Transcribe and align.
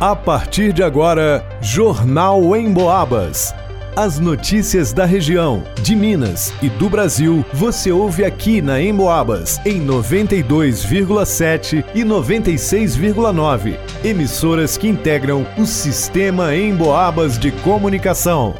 A 0.00 0.14
partir 0.14 0.72
de 0.72 0.80
agora, 0.80 1.44
Jornal 1.60 2.54
em 2.54 2.72
Boabas. 2.72 3.52
As 3.96 4.20
notícias 4.20 4.92
da 4.92 5.04
região, 5.04 5.64
de 5.82 5.96
Minas 5.96 6.54
e 6.62 6.68
do 6.68 6.88
Brasil, 6.88 7.44
você 7.52 7.90
ouve 7.90 8.24
aqui 8.24 8.62
na 8.62 8.80
Emboabas, 8.80 9.60
em 9.66 9.84
92,7 9.84 11.84
e 11.96 12.04
96,9. 12.04 13.76
Emissoras 14.04 14.76
que 14.76 14.86
integram 14.86 15.44
o 15.58 15.66
sistema 15.66 16.54
Emboabas 16.54 17.36
de 17.36 17.50
comunicação. 17.50 18.54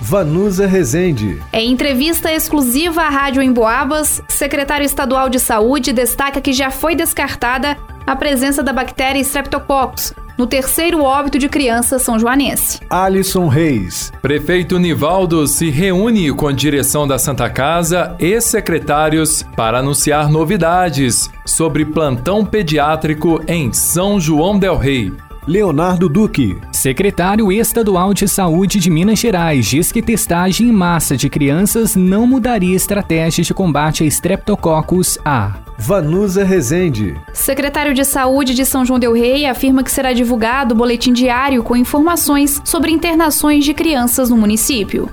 Vanusa 0.00 0.66
Rezende. 0.66 1.40
Em 1.52 1.70
entrevista 1.70 2.32
exclusiva 2.32 3.02
à 3.02 3.10
Rádio 3.10 3.42
Emboabas, 3.42 4.20
secretário 4.26 4.84
estadual 4.84 5.28
de 5.28 5.38
saúde 5.38 5.92
destaca 5.92 6.40
que 6.40 6.52
já 6.52 6.68
foi 6.68 6.96
descartada 6.96 7.76
a 8.08 8.16
presença 8.16 8.62
da 8.62 8.72
bactéria 8.72 9.20
Streptococcus 9.20 10.14
no 10.38 10.46
terceiro 10.46 11.02
óbito 11.02 11.38
de 11.38 11.46
criança 11.46 11.98
são 11.98 12.18
joanense. 12.18 12.80
Alisson 12.88 13.48
Reis. 13.48 14.10
Prefeito 14.22 14.78
Nivaldo 14.78 15.46
se 15.46 15.68
reúne 15.68 16.32
com 16.32 16.48
a 16.48 16.52
direção 16.52 17.06
da 17.06 17.18
Santa 17.18 17.50
Casa 17.50 18.16
e 18.18 18.40
secretários 18.40 19.42
para 19.54 19.80
anunciar 19.80 20.30
novidades 20.30 21.28
sobre 21.44 21.84
plantão 21.84 22.46
pediátrico 22.46 23.42
em 23.46 23.74
São 23.74 24.18
João 24.18 24.58
del 24.58 24.78
Rei. 24.78 25.12
Leonardo 25.48 26.10
Duque. 26.10 26.58
Secretário 26.70 27.50
Estadual 27.50 28.12
de 28.12 28.28
Saúde 28.28 28.78
de 28.78 28.90
Minas 28.90 29.18
Gerais 29.18 29.64
diz 29.64 29.90
que 29.90 30.02
testagem 30.02 30.68
em 30.68 30.72
massa 30.72 31.16
de 31.16 31.30
crianças 31.30 31.96
não 31.96 32.26
mudaria 32.26 32.76
estratégia 32.76 33.42
de 33.42 33.54
combate 33.54 34.04
a 34.04 34.06
Streptococcus 34.06 35.16
A. 35.24 35.54
Vanusa 35.78 36.44
Rezende. 36.44 37.18
Secretário 37.32 37.94
de 37.94 38.04
Saúde 38.04 38.52
de 38.52 38.66
São 38.66 38.84
João 38.84 38.98
del 38.98 39.14
Rei 39.14 39.46
afirma 39.46 39.82
que 39.82 39.90
será 39.90 40.12
divulgado 40.12 40.74
boletim 40.74 41.14
diário 41.14 41.62
com 41.62 41.74
informações 41.74 42.60
sobre 42.62 42.90
internações 42.90 43.64
de 43.64 43.72
crianças 43.72 44.28
no 44.28 44.36
município. 44.36 45.08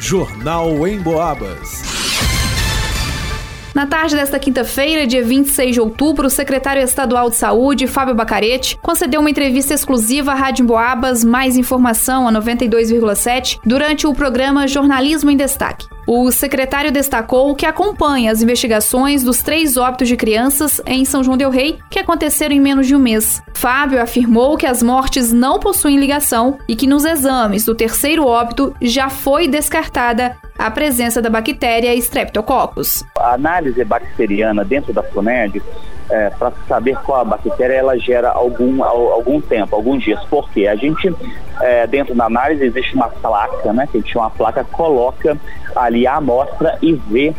Jornal 0.00 0.88
em 0.88 0.98
Boabas. 0.98 1.97
Na 3.78 3.86
tarde 3.86 4.16
desta 4.16 4.40
quinta-feira, 4.40 5.06
dia 5.06 5.22
26 5.22 5.74
de 5.74 5.80
outubro, 5.80 6.26
o 6.26 6.30
secretário 6.30 6.82
estadual 6.82 7.30
de 7.30 7.36
Saúde, 7.36 7.86
Fábio 7.86 8.12
Bacarete, 8.12 8.76
concedeu 8.82 9.20
uma 9.20 9.30
entrevista 9.30 9.72
exclusiva 9.72 10.32
à 10.32 10.34
Rádio 10.34 10.66
Boabas, 10.66 11.22
mais 11.22 11.56
informação 11.56 12.26
a 12.26 12.32
92,7, 12.32 13.60
durante 13.64 14.04
o 14.04 14.12
programa 14.12 14.66
Jornalismo 14.66 15.30
em 15.30 15.36
Destaque. 15.36 15.86
O 16.08 16.32
secretário 16.32 16.90
destacou 16.90 17.54
que 17.54 17.66
acompanha 17.66 18.32
as 18.32 18.42
investigações 18.42 19.22
dos 19.22 19.42
três 19.42 19.76
óbitos 19.76 20.08
de 20.08 20.16
crianças 20.16 20.80
em 20.84 21.04
São 21.04 21.22
João 21.22 21.36
del 21.36 21.50
Rei 21.50 21.78
que 21.88 21.98
aconteceram 21.98 22.54
em 22.54 22.60
menos 22.60 22.86
de 22.86 22.96
um 22.96 22.98
mês. 22.98 23.42
Fábio 23.54 24.00
afirmou 24.00 24.56
que 24.56 24.66
as 24.66 24.82
mortes 24.82 25.32
não 25.32 25.60
possuem 25.60 25.98
ligação 25.98 26.58
e 26.66 26.74
que 26.74 26.86
nos 26.86 27.04
exames 27.04 27.66
do 27.66 27.74
terceiro 27.74 28.24
óbito 28.24 28.74
já 28.80 29.10
foi 29.10 29.46
descartada 29.46 30.34
a 30.58 30.70
presença 30.70 31.22
da 31.22 31.30
bactéria 31.30 31.94
Streptococcus. 31.94 33.04
A 33.16 33.34
análise 33.34 33.82
bacteriana 33.84 34.64
dentro 34.64 34.92
da 34.92 35.04
FUNED, 35.04 35.62
é, 36.10 36.30
para 36.30 36.52
saber 36.66 36.96
qual 37.04 37.20
a 37.20 37.24
bactéria, 37.24 37.74
ela 37.74 37.96
gera 37.96 38.30
algum, 38.30 38.82
algum 38.82 39.40
tempo, 39.40 39.76
alguns 39.76 40.02
dias. 40.02 40.22
Por 40.24 40.50
quê? 40.50 40.66
A 40.66 40.74
gente, 40.74 41.14
é, 41.60 41.86
dentro 41.86 42.14
da 42.14 42.24
análise, 42.24 42.64
existe 42.64 42.96
uma 42.96 43.08
placa, 43.08 43.72
né? 43.72 43.86
Que 43.90 43.98
a 43.98 44.00
gente 44.00 44.12
chama 44.12 44.30
placa, 44.30 44.64
coloca 44.64 45.38
ali 45.76 46.06
a 46.06 46.16
amostra 46.16 46.76
e 46.82 46.92
vê 46.92 47.34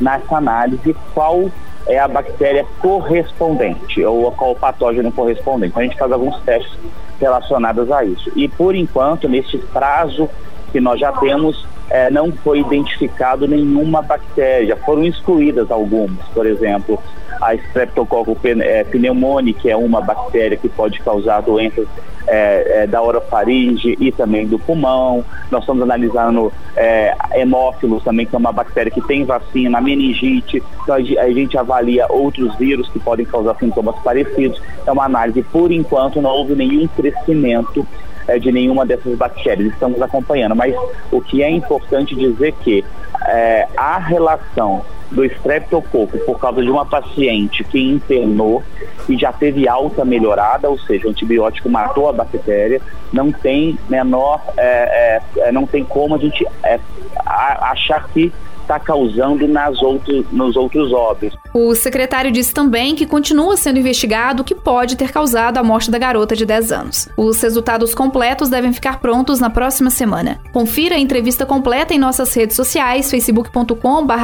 nessa 0.00 0.36
análise 0.36 0.96
qual 1.12 1.50
é 1.86 1.98
a 1.98 2.08
bactéria 2.08 2.66
correspondente 2.80 4.02
ou 4.04 4.32
qual 4.32 4.52
o 4.52 4.56
patógeno 4.56 5.12
correspondente. 5.12 5.70
Então 5.70 5.82
a 5.82 5.86
gente 5.86 5.98
faz 5.98 6.10
alguns 6.10 6.40
testes 6.40 6.78
relacionados 7.20 7.92
a 7.92 8.04
isso. 8.04 8.32
E 8.34 8.48
por 8.48 8.74
enquanto, 8.74 9.28
nesse 9.28 9.58
prazo 9.58 10.28
que 10.72 10.80
nós 10.80 10.98
já 10.98 11.12
temos, 11.12 11.66
é, 11.90 12.10
não 12.10 12.32
foi 12.32 12.60
identificado 12.60 13.46
nenhuma 13.46 14.02
bactéria, 14.02 14.76
foram 14.76 15.04
excluídas 15.04 15.70
algumas, 15.70 16.26
por 16.28 16.46
exemplo, 16.46 16.98
a 17.40 17.54
Streptococcus 17.54 18.38
é, 18.60 18.84
pneumoniae, 18.84 19.52
que 19.52 19.70
é 19.70 19.76
uma 19.76 20.00
bactéria 20.00 20.56
que 20.56 20.68
pode 20.68 21.00
causar 21.00 21.40
doenças 21.42 21.86
é, 22.26 22.82
é, 22.82 22.86
da 22.86 23.02
orofaringe 23.02 23.96
e 24.00 24.10
também 24.10 24.46
do 24.46 24.58
pulmão. 24.58 25.24
Nós 25.50 25.62
estamos 25.62 25.82
analisando 25.82 26.52
é, 26.76 27.14
hemófilos 27.34 28.02
também, 28.02 28.26
que 28.26 28.34
é 28.34 28.38
uma 28.38 28.52
bactéria 28.52 28.90
que 28.90 29.00
tem 29.02 29.24
vacina, 29.24 29.80
meningite. 29.80 30.62
Então 30.82 30.94
a 30.94 31.30
gente 31.30 31.58
avalia 31.58 32.06
outros 32.08 32.54
vírus 32.56 32.88
que 32.88 32.98
podem 32.98 33.26
causar 33.26 33.56
sintomas 33.56 33.96
parecidos. 34.02 34.60
É 34.86 34.92
uma 34.92 35.04
análise, 35.04 35.42
por 35.42 35.70
enquanto, 35.70 36.22
não 36.22 36.30
houve 36.30 36.54
nenhum 36.54 36.86
crescimento 36.88 37.86
é, 38.26 38.38
de 38.38 38.50
nenhuma 38.52 38.84
dessas 38.86 39.16
bactérias. 39.16 39.72
Estamos 39.72 40.00
acompanhando, 40.00 40.54
mas 40.54 40.74
o 41.10 41.20
que 41.20 41.42
é 41.42 41.50
importante 41.50 42.14
dizer 42.14 42.52
que 42.62 42.84
é, 43.26 43.68
a 43.76 43.98
relação 43.98 44.82
do 45.10 45.24
estreptococo 45.24 46.18
por 46.18 46.38
causa 46.38 46.62
de 46.62 46.70
uma 46.70 46.84
paciente 46.84 47.62
que 47.62 47.80
internou 47.80 48.62
e 49.08 49.16
já 49.16 49.32
teve 49.32 49.68
alta 49.68 50.04
melhorada, 50.04 50.68
ou 50.68 50.78
seja, 50.78 51.06
o 51.06 51.10
antibiótico 51.10 51.68
matou 51.68 52.08
a 52.08 52.12
bactéria, 52.12 52.80
não 53.12 53.30
tem 53.30 53.78
menor, 53.88 54.42
é, 54.56 55.20
é, 55.36 55.48
é 55.48 55.52
não 55.52 55.66
tem 55.66 55.84
como 55.84 56.16
a 56.16 56.18
gente 56.18 56.44
é, 56.64 56.80
achar 57.24 58.08
que 58.08 58.32
está 58.64 58.80
causando 58.80 59.46
nas 59.46 59.80
outros, 59.82 60.24
nos 60.32 60.56
outros 60.56 60.92
óbitos. 60.92 61.38
O 61.54 61.74
secretário 61.74 62.32
disse 62.32 62.52
também 62.52 62.94
que 62.94 63.06
continua 63.06 63.56
sendo 63.56 63.78
investigado 63.78 64.42
o 64.42 64.44
que 64.44 64.54
pode 64.54 64.96
ter 64.96 65.12
causado 65.12 65.58
a 65.58 65.62
morte 65.62 65.90
da 65.90 65.98
garota 65.98 66.34
de 66.34 66.44
10 66.44 66.72
anos. 66.72 67.08
Os 67.16 67.40
resultados 67.40 67.94
completos 67.94 68.48
devem 68.48 68.72
ficar 68.72 69.00
prontos 69.00 69.38
na 69.38 69.48
próxima 69.48 69.90
semana. 69.90 70.40
Confira 70.52 70.96
a 70.96 70.98
entrevista 70.98 71.46
completa 71.46 71.94
em 71.94 71.98
nossas 71.98 72.34
redes 72.34 72.56
sociais, 72.56 73.10
facebook.com.br 73.10 74.14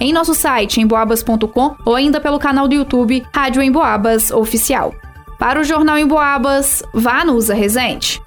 em 0.00 0.12
nosso 0.12 0.34
site 0.34 0.80
emboabas.com 0.80 1.76
ou 1.84 1.94
ainda 1.94 2.20
pelo 2.20 2.38
canal 2.38 2.68
do 2.68 2.74
YouTube 2.74 3.24
Rádio 3.34 3.62
Emboabas 3.62 4.30
Oficial. 4.30 4.92
Para 5.38 5.60
o 5.60 5.64
Jornal 5.64 5.96
Emboabas, 5.96 6.82
vá 6.92 7.24
no 7.24 7.34
Usa 7.34 7.54
Resente. 7.54 8.20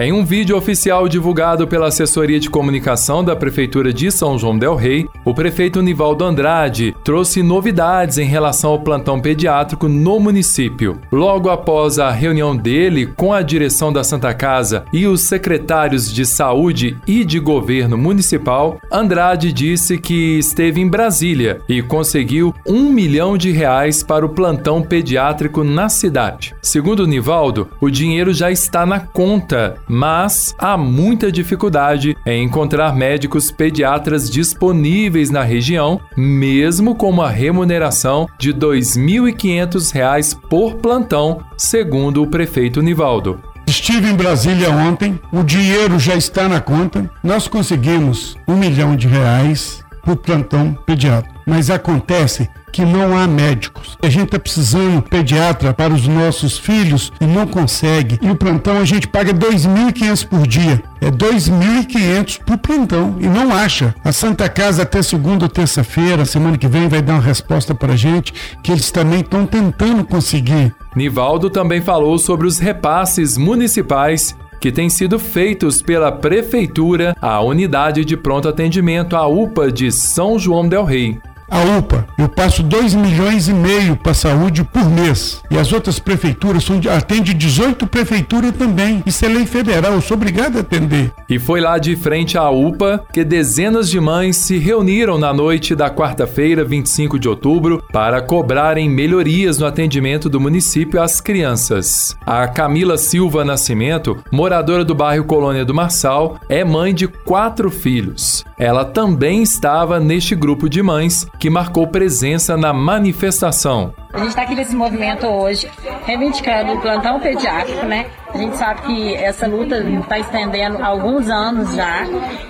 Em 0.00 0.14
um 0.14 0.24
vídeo 0.24 0.56
oficial 0.56 1.06
divulgado 1.06 1.68
pela 1.68 1.88
assessoria 1.88 2.40
de 2.40 2.48
comunicação 2.48 3.22
da 3.22 3.36
Prefeitura 3.36 3.92
de 3.92 4.10
São 4.10 4.38
João 4.38 4.58
Del 4.58 4.74
Rei, 4.74 5.06
o 5.26 5.34
prefeito 5.34 5.82
Nivaldo 5.82 6.24
Andrade 6.24 6.96
trouxe 7.04 7.42
novidades 7.42 8.16
em 8.16 8.24
relação 8.24 8.70
ao 8.70 8.80
plantão 8.80 9.20
pediátrico 9.20 9.88
no 9.88 10.18
município. 10.18 10.98
Logo 11.12 11.50
após 11.50 11.98
a 11.98 12.10
reunião 12.10 12.56
dele 12.56 13.08
com 13.08 13.30
a 13.30 13.42
direção 13.42 13.92
da 13.92 14.02
Santa 14.02 14.32
Casa 14.32 14.86
e 14.90 15.06
os 15.06 15.20
secretários 15.20 16.10
de 16.10 16.24
saúde 16.24 16.96
e 17.06 17.22
de 17.22 17.38
governo 17.38 17.98
municipal, 17.98 18.80
Andrade 18.90 19.52
disse 19.52 19.98
que 19.98 20.38
esteve 20.38 20.80
em 20.80 20.88
Brasília 20.88 21.58
e 21.68 21.82
conseguiu 21.82 22.54
um 22.66 22.88
milhão 22.90 23.36
de 23.36 23.50
reais 23.50 24.02
para 24.02 24.24
o 24.24 24.30
plantão 24.30 24.80
pediátrico 24.80 25.62
na 25.62 25.90
cidade. 25.90 26.54
Segundo 26.62 27.06
Nivaldo, 27.06 27.68
o 27.82 27.90
dinheiro 27.90 28.32
já 28.32 28.50
está 28.50 28.86
na 28.86 28.98
conta 28.98 29.76
mas 29.90 30.54
há 30.56 30.76
muita 30.76 31.32
dificuldade 31.32 32.16
em 32.24 32.44
encontrar 32.44 32.94
médicos 32.94 33.50
pediatras 33.50 34.30
disponíveis 34.30 35.30
na 35.30 35.42
região, 35.42 36.00
mesmo 36.16 36.94
com 36.94 37.10
uma 37.10 37.28
remuneração 37.28 38.28
de 38.38 38.52
R$ 38.52 38.58
2.500 38.58 40.38
por 40.48 40.76
plantão, 40.76 41.42
segundo 41.56 42.22
o 42.22 42.26
prefeito 42.28 42.80
Nivaldo. 42.80 43.40
Estive 43.66 44.08
em 44.08 44.14
Brasília 44.14 44.70
ontem, 44.70 45.18
o 45.32 45.42
dinheiro 45.42 45.98
já 45.98 46.14
está 46.14 46.48
na 46.48 46.60
conta. 46.60 47.10
Nós 47.22 47.48
conseguimos 47.48 48.36
um 48.46 48.56
milhão 48.56 48.94
de 48.94 49.08
reais 49.08 49.82
por 50.04 50.16
plantão 50.16 50.72
pediátrico. 50.86 51.34
Mas 51.46 51.68
acontece 51.68 52.48
que 52.70 52.84
não 52.84 53.16
há 53.16 53.26
médicos. 53.26 53.96
A 54.02 54.08
gente 54.08 54.24
está 54.24 54.38
precisando 54.38 55.02
pediatra 55.02 55.72
para 55.72 55.92
os 55.92 56.06
nossos 56.06 56.58
filhos 56.58 57.12
e 57.20 57.26
não 57.26 57.46
consegue. 57.46 58.18
E 58.22 58.30
o 58.30 58.36
plantão 58.36 58.78
a 58.78 58.84
gente 58.84 59.08
paga 59.08 59.32
2.500 59.32 60.26
por 60.26 60.46
dia. 60.46 60.82
É 61.00 61.10
2.500 61.10 62.40
por 62.44 62.58
plantão 62.58 63.16
e 63.18 63.26
não 63.26 63.52
acha. 63.52 63.94
A 64.04 64.12
Santa 64.12 64.48
Casa 64.48 64.82
até 64.82 65.02
segunda 65.02 65.46
ou 65.46 65.48
terça-feira, 65.48 66.24
semana 66.24 66.58
que 66.58 66.68
vem, 66.68 66.88
vai 66.88 67.00
dar 67.00 67.14
uma 67.14 67.22
resposta 67.22 67.74
para 67.74 67.94
a 67.94 67.96
gente 67.96 68.32
que 68.62 68.70
eles 68.70 68.90
também 68.90 69.20
estão 69.20 69.46
tentando 69.46 70.04
conseguir. 70.04 70.74
Nivaldo 70.94 71.48
também 71.48 71.80
falou 71.80 72.18
sobre 72.18 72.46
os 72.46 72.58
repasses 72.58 73.38
municipais 73.38 74.36
que 74.60 74.70
têm 74.70 74.90
sido 74.90 75.18
feitos 75.18 75.80
pela 75.80 76.12
Prefeitura 76.12 77.16
à 77.20 77.40
Unidade 77.40 78.04
de 78.04 78.16
Pronto 78.16 78.46
Atendimento, 78.46 79.16
a 79.16 79.26
UPA 79.26 79.72
de 79.72 79.90
São 79.90 80.38
João 80.38 80.68
Del 80.68 80.84
Rei. 80.84 81.18
A 81.50 81.78
UPA, 81.78 82.06
eu 82.16 82.28
passo 82.28 82.62
2 82.62 82.94
milhões 82.94 83.48
e 83.48 83.52
meio 83.52 83.96
para 83.96 84.14
saúde 84.14 84.62
por 84.62 84.88
mês. 84.88 85.42
E 85.50 85.58
as 85.58 85.72
outras 85.72 85.98
prefeituras 85.98 86.62
são 86.62 86.78
de, 86.78 86.88
atende 86.88 87.34
18 87.34 87.88
prefeituras 87.88 88.52
também. 88.52 89.02
Isso 89.04 89.24
é 89.24 89.28
lei 89.28 89.44
federal, 89.44 89.94
eu 89.94 90.00
sou 90.00 90.16
obrigado 90.16 90.58
a 90.58 90.60
atender. 90.60 91.10
E 91.28 91.40
foi 91.40 91.60
lá 91.60 91.76
de 91.78 91.96
frente 91.96 92.38
à 92.38 92.48
UPA 92.48 93.04
que 93.12 93.24
dezenas 93.24 93.90
de 93.90 93.98
mães 93.98 94.36
se 94.36 94.58
reuniram 94.58 95.18
na 95.18 95.32
noite 95.32 95.74
da 95.74 95.90
quarta-feira, 95.90 96.64
25 96.64 97.18
de 97.18 97.28
outubro, 97.28 97.82
para 97.92 98.22
cobrarem 98.22 98.88
melhorias 98.88 99.58
no 99.58 99.66
atendimento 99.66 100.28
do 100.28 100.38
município 100.38 101.02
às 101.02 101.20
crianças. 101.20 102.16
A 102.24 102.46
Camila 102.46 102.96
Silva 102.96 103.44
Nascimento, 103.44 104.22
moradora 104.30 104.84
do 104.84 104.94
bairro 104.94 105.24
Colônia 105.24 105.64
do 105.64 105.74
Marçal, 105.74 106.38
é 106.48 106.64
mãe 106.64 106.94
de 106.94 107.08
quatro 107.08 107.70
filhos. 107.70 108.44
Ela 108.56 108.84
também 108.84 109.42
estava 109.42 109.98
neste 109.98 110.36
grupo 110.36 110.68
de 110.68 110.82
mães 110.82 111.26
que 111.40 111.48
marcou 111.48 111.86
presença 111.86 112.54
na 112.54 112.70
manifestação. 112.70 113.94
A 114.12 114.18
gente 114.18 114.30
está 114.30 114.42
aqui 114.42 114.56
nesse 114.56 114.74
movimento 114.74 115.24
hoje, 115.24 115.70
reivindicando 116.04 116.72
o 116.72 116.80
plantão 116.80 117.20
pediátrico, 117.20 117.86
né? 117.86 118.06
A 118.32 118.38
gente 118.38 118.56
sabe 118.56 118.82
que 118.82 119.14
essa 119.14 119.46
luta 119.46 119.78
está 119.78 120.18
estendendo 120.18 120.82
alguns 120.82 121.28
anos 121.28 121.74
já. 121.74 122.04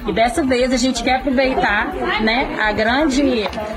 E 0.07 0.13
dessa 0.13 0.43
vez 0.43 0.73
a 0.73 0.77
gente 0.77 1.03
quer 1.03 1.17
aproveitar 1.17 1.93
né, 2.23 2.57
a 2.61 2.73
grande 2.73 3.23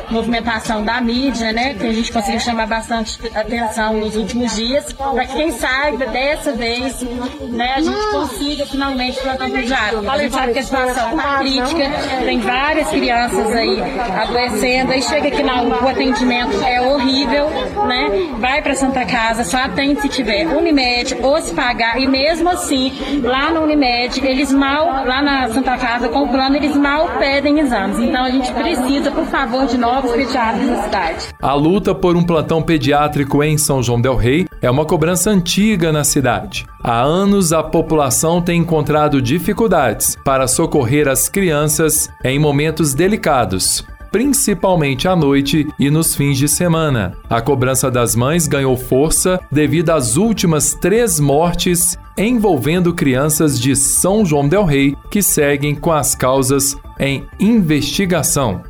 movimentação 0.10 0.84
da 0.84 1.00
mídia, 1.02 1.52
né? 1.52 1.74
Que 1.74 1.88
a 1.88 1.94
gente 1.94 2.12
conseguiu 2.12 2.40
chamar 2.40 2.68
bastante 2.68 3.20
atenção 3.36 3.94
nos 3.94 4.16
últimos 4.16 4.56
dias, 4.56 4.92
para 4.94 5.26
que 5.26 5.36
quem 5.36 5.52
saiba 5.52 6.06
dessa 6.06 6.54
vez 6.54 7.02
né, 7.02 7.74
a 7.76 7.82
gente 7.82 8.12
consiga 8.12 8.66
finalmente 8.66 9.20
o 9.20 9.24
plantão 9.24 9.50
pediátrico. 9.50 10.10
A 10.10 10.18
gente 10.18 10.34
sabe 10.34 10.54
que 10.54 10.60
a 10.60 10.64
situação 10.64 11.10
está 11.18 11.38
crítica, 11.40 11.92
tem 12.26 12.40
várias 12.40 12.90
crianças 12.90 13.56
aí 13.56 13.78
adoecendo, 14.22 14.92
aí 14.94 15.02
chega 15.02 15.28
aqui 15.28 15.44
na 15.44 15.64
o 15.64 15.88
atendimento 15.88 16.62
é 16.64 16.82
horrível 16.82 17.73
né? 17.86 18.36
Vai 18.40 18.62
para 18.62 18.76
Santa 18.76 19.06
Casa, 19.06 19.44
só 19.44 19.58
atende 19.58 20.02
se 20.02 20.10
tiver 20.10 20.48
Unimed 20.48 21.18
ou 21.22 21.42
se 21.42 21.54
pagar. 21.54 22.00
E 22.00 22.08
mesmo 22.08 22.50
assim, 22.50 22.92
lá 23.22 23.52
no 23.52 23.62
Unimed, 23.62 24.26
eles 24.26 24.52
mal, 24.52 25.06
lá 25.06 25.22
na 25.22 25.50
Santa 25.50 25.78
Casa, 25.78 26.10
com 26.10 26.24
o 26.24 26.30
plano, 26.30 26.56
eles 26.56 26.76
mal 26.76 27.10
pedem 27.20 27.60
exames. 27.60 28.00
Então 28.00 28.24
a 28.24 28.30
gente 28.30 28.52
precisa, 28.52 29.12
por 29.12 29.26
favor, 29.26 29.66
de 29.66 29.78
novos 29.78 30.12
pediatras 30.12 30.66
na 30.66 30.84
cidade. 30.84 31.28
A 31.42 31.54
luta 31.54 31.94
por 31.94 32.16
um 32.16 32.24
plantão 32.24 32.62
pediátrico 32.62 33.44
em 33.44 33.58
São 33.58 33.82
João 33.82 34.02
Del 34.02 34.16
Rei 34.16 34.48
é 34.62 34.70
uma 34.70 34.86
cobrança 34.86 35.30
antiga 35.30 35.92
na 35.92 36.04
cidade. 36.04 36.66
Há 36.84 37.02
anos 37.02 37.54
a 37.54 37.64
população 37.64 38.42
tem 38.42 38.60
encontrado 38.60 39.22
dificuldades 39.22 40.18
para 40.24 40.48
socorrer 40.48 41.08
as 41.08 41.30
crianças 41.30 42.10
em 42.24 42.38
momentos 42.38 42.94
delicados, 42.94 43.86
principalmente 44.14 45.08
à 45.08 45.16
noite 45.16 45.68
e 45.80 45.90
nos 45.90 46.16
fins 46.16 46.38
de 46.38 46.48
semana. 46.48 47.18
A 47.28 47.42
cobrança 47.42 47.90
das 47.90 48.16
mães 48.16 48.48
ganhou 48.48 48.78
força 48.78 49.40
devido 49.52 49.90
às 49.90 50.18
últimas 50.18 50.76
três 50.76 51.20
mortes 51.20 51.98
envolvendo 52.16 52.94
crianças 52.94 53.60
de 53.60 53.76
São 53.76 54.24
João 54.24 54.48
Del 54.48 54.66
Rei 54.66 54.96
que 55.10 55.24
seguem 55.24 55.74
com 55.74 55.92
as 55.92 56.14
causas 56.14 56.78
em 57.00 57.26
investigação. 57.40 58.62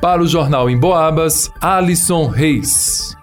Para 0.00 0.22
o 0.22 0.26
Jornal 0.26 0.70
em 0.70 0.78
Boabas, 0.78 1.52
Alisson 1.60 2.26
Reis. 2.26 3.14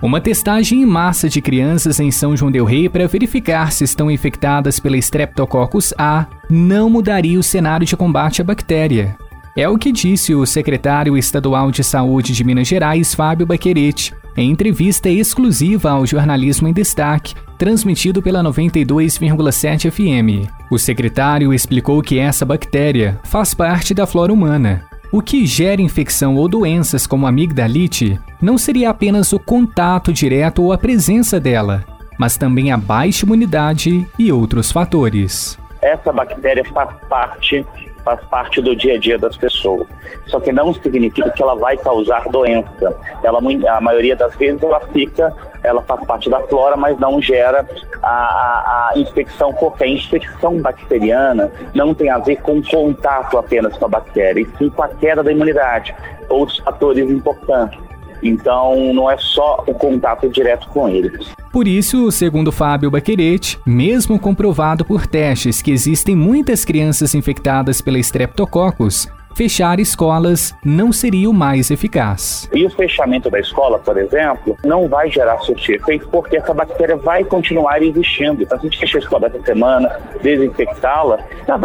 Uma 0.00 0.22
testagem 0.22 0.80
em 0.80 0.86
massa 0.86 1.28
de 1.28 1.42
crianças 1.42 2.00
em 2.00 2.10
São 2.10 2.34
João 2.34 2.50
del 2.50 2.64
Rei 2.64 2.88
para 2.88 3.06
verificar 3.06 3.72
se 3.72 3.84
estão 3.84 4.10
infectadas 4.10 4.80
pela 4.80 4.96
Streptococcus 4.96 5.92
A 5.98 6.26
não 6.48 6.88
mudaria 6.88 7.38
o 7.38 7.42
cenário 7.42 7.86
de 7.86 7.94
combate 7.94 8.40
à 8.40 8.44
bactéria. 8.44 9.18
É 9.56 9.66
o 9.66 9.78
que 9.78 9.90
disse 9.90 10.34
o 10.34 10.44
secretário 10.44 11.16
estadual 11.16 11.70
de 11.70 11.82
Saúde 11.82 12.34
de 12.34 12.44
Minas 12.44 12.68
Gerais, 12.68 13.14
Fábio 13.14 13.46
Baquerete, 13.46 14.14
em 14.36 14.50
entrevista 14.50 15.08
exclusiva 15.08 15.90
ao 15.92 16.04
Jornalismo 16.04 16.68
em 16.68 16.74
Destaque, 16.74 17.34
transmitido 17.56 18.20
pela 18.20 18.42
92,7 18.42 19.90
FM. 19.90 20.46
O 20.70 20.78
secretário 20.78 21.54
explicou 21.54 22.02
que 22.02 22.18
essa 22.18 22.44
bactéria 22.44 23.18
faz 23.24 23.54
parte 23.54 23.94
da 23.94 24.06
flora 24.06 24.30
humana. 24.30 24.84
O 25.10 25.22
que 25.22 25.46
gera 25.46 25.80
infecção 25.80 26.36
ou 26.36 26.46
doenças 26.48 27.06
como 27.06 27.26
amigdalite 27.26 28.20
não 28.42 28.58
seria 28.58 28.90
apenas 28.90 29.32
o 29.32 29.38
contato 29.38 30.12
direto 30.12 30.62
ou 30.62 30.70
a 30.70 30.76
presença 30.76 31.40
dela, 31.40 31.82
mas 32.18 32.36
também 32.36 32.72
a 32.72 32.76
baixa 32.76 33.24
imunidade 33.24 34.06
e 34.18 34.30
outros 34.30 34.70
fatores. 34.70 35.58
Essa 35.80 36.12
bactéria 36.12 36.64
faz 36.66 36.90
parte 37.08 37.64
faz 38.06 38.20
parte 38.26 38.62
do 38.62 38.76
dia 38.76 38.94
a 38.94 38.98
dia 38.98 39.18
das 39.18 39.36
pessoas. 39.36 39.88
Só 40.28 40.38
que 40.38 40.52
não 40.52 40.72
significa 40.72 41.28
que 41.28 41.42
ela 41.42 41.56
vai 41.56 41.76
causar 41.76 42.22
doença. 42.28 42.96
Ela, 43.24 43.40
a 43.40 43.80
maioria 43.80 44.14
das 44.14 44.32
vezes 44.36 44.62
ela 44.62 44.78
fica, 44.92 45.34
ela 45.64 45.82
faz 45.82 46.06
parte 46.06 46.30
da 46.30 46.38
flora, 46.42 46.76
mas 46.76 46.96
não 47.00 47.20
gera 47.20 47.66
a, 48.00 48.08
a, 48.08 48.90
a 48.94 48.98
infecção, 48.98 49.52
a 49.80 49.86
infecção 49.86 50.62
bacteriana 50.62 51.50
não 51.74 51.92
tem 51.92 52.08
a 52.08 52.18
ver 52.18 52.36
com 52.36 52.62
contato 52.62 53.36
apenas 53.36 53.76
com 53.76 53.86
a 53.86 53.88
bactéria, 53.88 54.40
e 54.40 54.46
sim 54.56 54.70
com 54.70 54.84
a 54.84 54.88
queda 54.88 55.24
da 55.24 55.32
imunidade, 55.32 55.92
outros 56.28 56.58
fatores 56.58 57.10
importantes. 57.10 57.80
Então, 58.22 58.94
não 58.94 59.10
é 59.10 59.16
só 59.18 59.64
o 59.66 59.74
contato 59.74 60.28
direto 60.28 60.68
com 60.68 60.88
eles. 60.88 61.35
Por 61.56 61.66
isso, 61.66 62.12
segundo 62.12 62.52
Fábio 62.52 62.90
Baquerete, 62.90 63.58
mesmo 63.64 64.18
comprovado 64.18 64.84
por 64.84 65.06
testes 65.06 65.62
que 65.62 65.70
existem 65.70 66.14
muitas 66.14 66.66
crianças 66.66 67.14
infectadas 67.14 67.80
pela 67.80 67.98
Streptococcus, 67.98 69.08
fechar 69.36 69.78
escolas 69.78 70.54
não 70.64 70.90
seria 70.90 71.28
o 71.28 71.34
mais 71.34 71.70
eficaz. 71.70 72.48
E 72.54 72.64
o 72.64 72.70
fechamento 72.70 73.28
da 73.28 73.38
escola, 73.38 73.78
por 73.78 73.98
exemplo, 73.98 74.56
não 74.64 74.88
vai 74.88 75.10
gerar 75.10 75.38
surtir 75.40 75.74
efeito 75.74 76.08
porque 76.08 76.38
essa 76.38 76.54
bactéria 76.54 76.96
vai 76.96 77.22
continuar 77.22 77.82
existindo. 77.82 78.42
Então, 78.42 78.56
a 78.56 78.60
gente 78.62 78.78
fechar 78.78 78.96
a 78.96 79.00
escola 79.02 79.26
essa 79.26 79.42
semana, 79.42 80.00
desinfectá-la, 80.22 81.18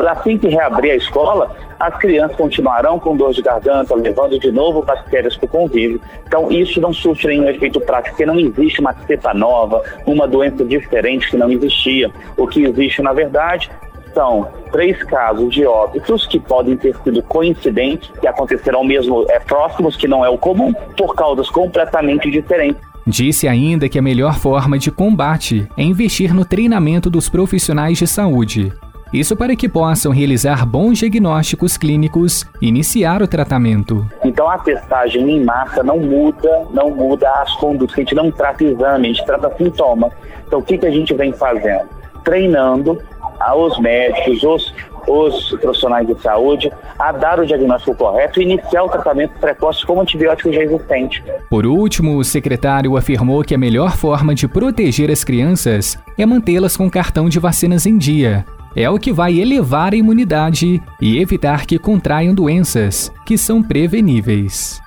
assim 0.10 0.38
que 0.38 0.50
reabrir 0.50 0.92
a 0.92 0.96
escola, 0.98 1.56
as 1.80 1.98
crianças 1.98 2.36
continuarão 2.36 3.00
com 3.00 3.16
dor 3.16 3.32
de 3.32 3.42
garganta, 3.42 3.96
levando 3.96 4.38
de 4.38 4.52
novo 4.52 4.82
bactérias 4.82 5.38
para 5.38 5.46
o 5.46 5.50
convívio. 5.50 6.02
Então, 6.28 6.52
isso 6.52 6.82
não 6.82 6.92
surte 6.92 7.26
nenhum 7.26 7.48
efeito 7.48 7.80
prático, 7.80 8.18
porque 8.18 8.26
não 8.26 8.38
existe 8.38 8.82
uma 8.82 8.94
cepa 9.08 9.34
nova, 9.34 9.82
uma 10.06 10.28
doença 10.28 10.66
diferente 10.66 11.30
que 11.30 11.38
não 11.38 11.50
existia. 11.50 12.12
O 12.36 12.46
que 12.46 12.66
existe, 12.66 13.02
na 13.02 13.14
verdade, 13.14 13.72
são 14.13 14.48
três 14.72 15.02
casos 15.04 15.54
de 15.54 15.66
óbitos 15.66 16.25
que 16.28 16.40
podem 16.40 16.78
ter 16.78 16.96
sido 17.04 17.22
coincidentes, 17.24 18.10
que 18.19 18.28
aconteceram 18.28 18.84
mesmo 18.84 19.25
é, 19.30 19.40
próximos, 19.40 19.96
que 19.96 20.08
não 20.08 20.24
é 20.24 20.30
o 20.30 20.38
comum, 20.38 20.74
por 20.98 21.16
causas 21.16 21.50
completamente 21.50 22.30
diferentes. 22.30 22.81
Disse 23.06 23.48
ainda 23.48 23.90
que 23.90 23.98
a 23.98 24.02
melhor 24.02 24.36
forma 24.36 24.78
de 24.78 24.92
combate 24.92 25.68
é 25.75 25.84
investir 25.84 26.34
no 26.34 26.46
treinamento 26.46 27.10
dos 27.10 27.28
profissionais 27.28 27.98
de 27.98 28.08
saúde. 28.08 28.72
Isso 29.12 29.36
para 29.36 29.58
que 29.58 29.68
possam 29.68 30.10
realizar 30.13 30.66
bons 30.66 31.00
diagnósticos 31.00 31.75
clínicos 31.75 32.46
e 32.62 32.68
iniciar 32.69 33.22
o 33.22 33.28
tratamento. 33.28 34.06
Então 34.24 34.50
a 34.50 34.58
testagem 34.58 35.30
em 35.30 35.44
massa 35.44 35.84
não 35.84 35.98
muda, 35.98 36.66
não 36.72 36.92
muda 36.92 37.30
as 37.42 37.54
condutas, 37.56 37.98
a 37.98 38.00
gente 38.00 38.16
não 38.16 38.31
trata 38.31 38.63
exame, 38.63 39.10
a 39.10 39.13
gente 39.13 39.25
trata 39.25 39.54
sintomas. 39.58 40.13
Então 40.48 40.60
o 40.60 40.63
que, 40.63 40.77
que 40.77 40.86
a 40.86 40.91
gente 40.91 41.13
vem 41.13 41.34
fazendo? 41.34 41.89
Treinando 42.24 43.01
aos 43.45 43.79
médicos, 43.79 44.43
os, 44.43 44.74
os 45.07 45.60
profissionais 45.60 46.07
de 46.07 46.19
saúde 46.21 46.71
a 46.98 47.12
dar 47.12 47.39
o 47.39 47.45
diagnóstico 47.45 47.95
correto 47.95 48.39
e 48.39 48.43
iniciar 48.43 48.83
o 48.83 48.89
tratamento 48.89 49.33
precoce 49.39 49.86
com 49.86 50.00
antibiótico 50.00 50.51
já 50.51 50.62
existente. 50.62 51.24
Por 51.50 51.65
último, 51.65 52.17
o 52.17 52.24
secretário 52.24 52.95
afirmou 52.98 53.43
que 53.43 53.55
a 53.55 53.57
melhor 53.57 53.95
forma 53.95 54.36
de 54.36 54.48
proteger 54.48 55.10
as 55.10 55.24
crianças 55.24 55.98
é 56.17 56.25
mantê-las 56.25 56.77
com 56.77 56.89
cartão 56.89 57.27
de 57.29 57.39
vacinas 57.39 57.86
em 57.86 57.98
dia. 57.98 58.45
É 58.75 58.89
o 58.89 58.98
que 58.98 59.12
vai 59.12 59.38
elevar 59.38 59.93
a 59.93 59.98
imunidade 59.98 60.81
e 61.01 61.19
evitar 61.19 61.65
que 61.65 61.77
contraiam 61.77 62.33
doenças 62.33 63.12
que 63.25 63.38
são 63.38 63.62
preveníveis. 63.62 64.81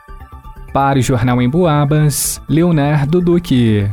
Para 0.72 0.98
o 0.98 1.02
Jornal 1.02 1.40
em 1.42 1.48
Boabas, 1.48 2.40
Leonardo 2.48 3.20
Duque. 3.20 3.88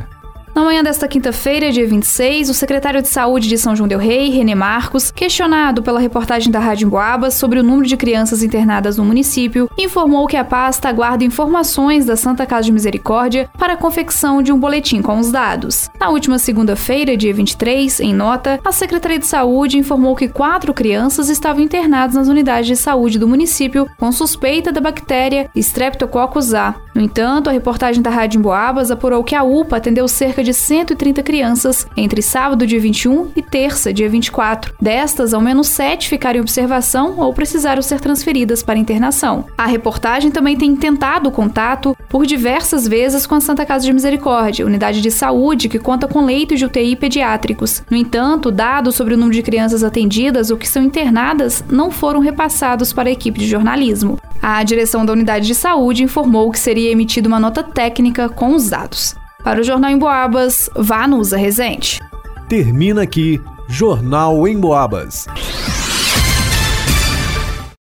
Na 0.53 0.65
manhã 0.65 0.83
desta 0.83 1.07
quinta-feira, 1.07 1.71
dia 1.71 1.87
26, 1.87 2.49
o 2.49 2.53
secretário 2.53 3.01
de 3.01 3.07
Saúde 3.07 3.47
de 3.47 3.57
São 3.57 3.73
João 3.73 3.87
del 3.87 3.97
Rei, 3.97 4.29
René 4.29 4.53
Marcos, 4.53 5.09
questionado 5.09 5.81
pela 5.81 5.97
reportagem 5.97 6.51
da 6.51 6.59
Rádio 6.59 6.87
Emboabas 6.87 7.35
sobre 7.35 7.57
o 7.57 7.63
número 7.63 7.87
de 7.87 7.95
crianças 7.95 8.43
internadas 8.43 8.97
no 8.97 9.05
município, 9.05 9.69
informou 9.77 10.27
que 10.27 10.35
a 10.35 10.43
pasta 10.43 10.89
aguarda 10.89 11.23
informações 11.23 12.05
da 12.05 12.17
Santa 12.17 12.45
Casa 12.45 12.65
de 12.65 12.73
Misericórdia 12.73 13.49
para 13.57 13.73
a 13.73 13.77
confecção 13.77 14.41
de 14.41 14.51
um 14.51 14.59
boletim 14.59 15.01
com 15.01 15.19
os 15.19 15.31
dados. 15.31 15.89
Na 15.97 16.09
última 16.09 16.37
segunda-feira, 16.37 17.15
dia 17.15 17.33
23, 17.33 18.01
em 18.01 18.13
nota, 18.13 18.59
a 18.65 18.73
Secretaria 18.73 19.19
de 19.19 19.27
Saúde 19.27 19.77
informou 19.77 20.17
que 20.17 20.27
quatro 20.27 20.73
crianças 20.73 21.29
estavam 21.29 21.63
internadas 21.63 22.15
nas 22.15 22.27
unidades 22.27 22.67
de 22.67 22.75
saúde 22.75 23.17
do 23.17 23.27
município 23.27 23.87
com 23.97 24.11
suspeita 24.11 24.69
da 24.69 24.81
bactéria 24.81 25.49
Streptococcus 25.55 26.53
A. 26.53 26.75
No 26.93 27.01
entanto, 27.01 27.49
a 27.49 27.53
reportagem 27.53 28.01
da 28.01 28.09
Rádio 28.09 28.39
Emboabas 28.39 28.91
apurou 28.91 29.23
que 29.23 29.33
a 29.33 29.43
UPA 29.43 29.77
atendeu 29.77 30.07
cerca 30.09 30.40
cerca 30.41 30.43
de 30.43 30.53
130 30.53 31.23
crianças 31.23 31.87
entre 31.95 32.21
sábado, 32.21 32.65
dia 32.65 32.79
21 32.79 33.31
e 33.35 33.41
terça, 33.41 33.93
dia 33.93 34.09
24. 34.09 34.73
Destas, 34.81 35.33
ao 35.33 35.41
menos 35.41 35.67
7 35.67 36.09
ficaram 36.09 36.39
em 36.39 36.41
observação 36.41 37.19
ou 37.19 37.33
precisaram 37.33 37.81
ser 37.81 37.99
transferidas 37.99 38.63
para 38.63 38.79
internação. 38.79 39.45
A 39.57 39.65
reportagem 39.65 40.31
também 40.31 40.57
tem 40.57 40.75
tentado 40.75 41.31
contato 41.31 41.95
por 42.09 42.25
diversas 42.25 42.87
vezes 42.87 43.25
com 43.25 43.35
a 43.35 43.41
Santa 43.41 43.65
Casa 43.65 43.85
de 43.85 43.93
Misericórdia, 43.93 44.65
unidade 44.65 45.01
de 45.01 45.11
saúde 45.11 45.69
que 45.69 45.79
conta 45.79 46.07
com 46.07 46.25
leitos 46.25 46.59
de 46.59 46.65
UTI 46.65 46.95
pediátricos. 46.95 47.83
No 47.89 47.97
entanto, 47.97 48.51
dados 48.51 48.95
sobre 48.95 49.13
o 49.13 49.17
número 49.17 49.35
de 49.35 49.43
crianças 49.43 49.83
atendidas 49.83 50.49
ou 50.49 50.57
que 50.57 50.67
são 50.67 50.83
internadas 50.83 51.63
não 51.69 51.91
foram 51.91 52.19
repassados 52.19 52.91
para 52.91 53.09
a 53.09 53.11
equipe 53.11 53.39
de 53.39 53.47
jornalismo. 53.47 54.17
A 54.41 54.63
direção 54.63 55.05
da 55.05 55.13
unidade 55.13 55.45
de 55.45 55.53
saúde 55.53 56.03
informou 56.03 56.51
que 56.51 56.59
seria 56.59 56.91
emitida 56.91 57.27
uma 57.27 57.39
nota 57.39 57.61
técnica 57.61 58.27
com 58.27 58.55
os 58.55 58.69
dados. 58.69 59.20
Para 59.43 59.61
o 59.61 59.63
Jornal 59.63 59.91
em 59.91 59.97
Boabas, 59.97 60.69
Vanusa 60.75 61.37
Rezende. 61.37 61.99
Termina 62.47 63.03
aqui 63.03 63.41
Jornal 63.67 64.47
em 64.47 64.59
Boabas. 64.59 65.27